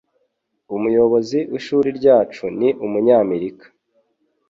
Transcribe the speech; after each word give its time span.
Umuyobozi 0.75 1.39
w'ishuri 1.51 1.89
ryacu 1.99 2.43
ni 2.59 2.69
Umunyamerika. 2.85 3.65